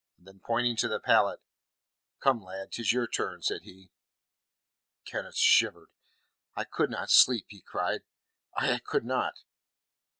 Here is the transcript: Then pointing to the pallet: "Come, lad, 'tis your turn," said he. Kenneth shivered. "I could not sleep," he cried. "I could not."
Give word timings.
Then 0.17 0.39
pointing 0.43 0.75
to 0.77 0.87
the 0.87 0.99
pallet: 0.99 1.41
"Come, 2.21 2.41
lad, 2.41 2.71
'tis 2.71 2.91
your 2.91 3.05
turn," 3.05 3.43
said 3.43 3.61
he. 3.61 3.91
Kenneth 5.05 5.37
shivered. 5.37 5.91
"I 6.55 6.63
could 6.63 6.89
not 6.89 7.11
sleep," 7.11 7.45
he 7.49 7.61
cried. 7.61 8.01
"I 8.55 8.79
could 8.79 9.05
not." 9.05 9.33